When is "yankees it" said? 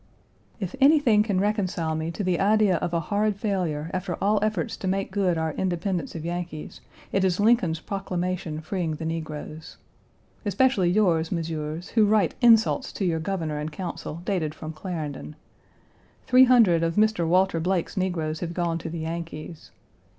6.25-7.23